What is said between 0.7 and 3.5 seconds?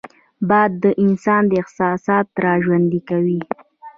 د انسان احساسات راژوندي کوي